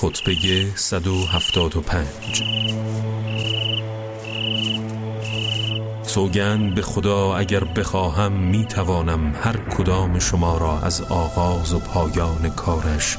خطبه 0.00 0.76
175 0.76 2.06
سوگند 6.02 6.74
به 6.74 6.82
خدا 6.82 7.36
اگر 7.36 7.64
بخواهم 7.64 8.32
می 8.32 8.64
توانم 8.64 9.34
هر 9.42 9.56
کدام 9.56 10.18
شما 10.18 10.58
را 10.58 10.80
از 10.80 11.02
آغاز 11.02 11.74
و 11.74 11.78
پایان 11.78 12.50
کارش 12.50 13.18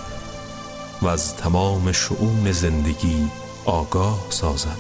و 1.02 1.08
از 1.08 1.36
تمام 1.36 1.92
شعون 1.92 2.52
زندگی 2.52 3.28
آگاه 3.66 4.26
سازم. 4.30 4.78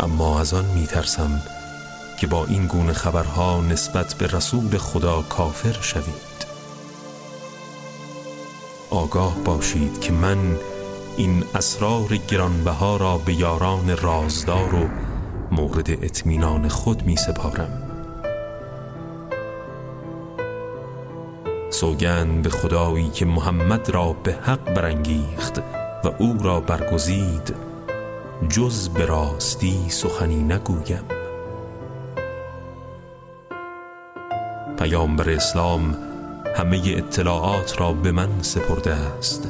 اما 0.00 0.40
از 0.40 0.54
آن 0.54 0.64
می 0.64 0.86
ترسم 0.86 1.42
که 2.20 2.26
با 2.26 2.44
این 2.46 2.66
گونه 2.66 2.92
خبرها 2.92 3.60
نسبت 3.60 4.14
به 4.14 4.26
رسول 4.26 4.78
خدا 4.78 5.22
کافر 5.22 5.76
شوید. 5.80 6.51
آگاه 8.92 9.36
باشید 9.44 10.00
که 10.00 10.12
من 10.12 10.56
این 11.16 11.44
اسرار 11.54 12.16
گرانبها 12.28 12.96
را 12.96 13.18
به 13.18 13.34
یاران 13.34 13.96
رازدار 13.96 14.74
و 14.74 14.88
مورد 15.54 15.90
اطمینان 15.90 16.68
خود 16.68 17.02
می 17.02 17.16
سپارم. 17.16 17.82
سوگند 21.70 22.42
به 22.42 22.50
خدایی 22.50 23.10
که 23.10 23.24
محمد 23.24 23.90
را 23.90 24.12
به 24.12 24.32
حق 24.32 24.74
برانگیخت 24.74 25.58
و 26.04 26.08
او 26.18 26.38
را 26.42 26.60
برگزید 26.60 27.54
جز 28.48 28.88
به 28.88 29.06
راستی 29.06 29.80
سخنی 29.88 30.42
نگویم. 30.42 31.04
پیامبر 34.78 35.30
اسلام 35.30 36.11
همه 36.56 36.82
اطلاعات 36.86 37.80
را 37.80 37.92
به 37.92 38.12
من 38.12 38.28
سپرده 38.42 38.94
است 38.94 39.48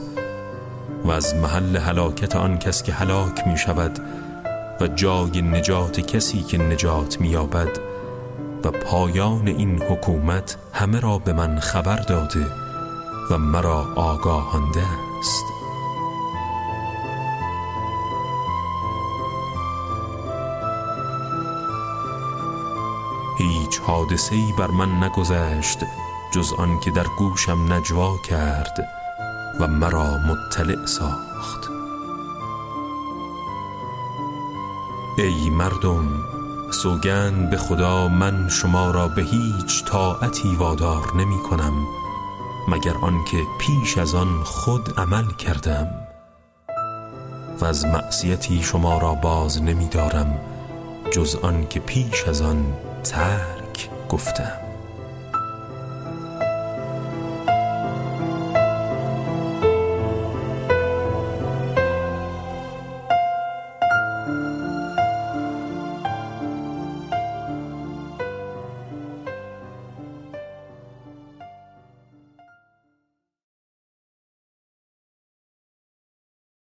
و 1.05 1.11
از 1.11 1.34
محل 1.34 1.77
هلاکت 1.77 2.36
آن 2.36 2.59
کس 2.59 2.83
که 2.83 2.92
هلاک 2.92 3.47
می 3.47 3.59
شود 3.59 3.98
و 4.81 4.86
جای 4.86 5.42
نجات 5.42 6.00
کسی 6.00 6.42
که 6.42 6.59
نجات 6.59 7.20
می 7.20 7.28
یابد 7.28 7.69
و 8.64 8.70
پایان 8.70 9.48
این 9.48 9.83
حکومت 9.83 10.56
همه 10.72 11.00
را 11.00 11.19
به 11.19 11.33
من 11.33 11.59
خبر 11.59 11.97
داده 11.97 12.47
و 13.31 13.39
مرا 13.39 13.94
آگاهانده 13.97 14.83
است. 15.19 15.44
هیچ 23.39 23.81
حادثه 23.81 24.34
ای 24.34 24.53
بر 24.59 24.70
من 24.70 25.05
نگذشت. 25.05 25.78
جز 26.33 26.52
آن 26.52 26.80
که 26.80 26.91
در 26.91 27.06
گوشم 27.19 27.72
نجوا 27.72 28.19
کرد 28.19 28.88
و 29.61 29.66
مرا 29.66 30.19
مطلع 30.19 30.86
ساخت. 30.86 31.70
ای 35.19 35.50
مردم 35.50 36.08
سوگند 36.70 37.50
به 37.50 37.56
خدا 37.56 38.08
من 38.08 38.48
شما 38.48 38.91
را 38.91 39.08
به 39.08 39.22
هیچ 39.22 39.84
طاعتی 39.84 40.56
وادار 40.56 41.16
نمی 41.16 41.38
کنم 41.38 41.86
مگر 42.69 42.94
آنکه 43.03 43.38
پیش 43.58 43.98
از 43.98 44.14
آن 44.14 44.42
خود 44.44 44.94
عمل 44.97 45.27
کردم. 45.38 45.86
و 47.60 47.64
از 47.64 47.86
معصیتی 47.86 48.62
شما 48.62 48.98
را 48.98 49.14
باز 49.14 49.62
نمی 49.62 49.88
دارم 49.88 50.41
جز 51.10 51.36
آن 51.42 51.66
که 51.69 51.80
پیش 51.80 52.25
از 52.28 52.42
آن 52.42 52.77
ترک 53.05 53.91
گفتم. 54.08 54.72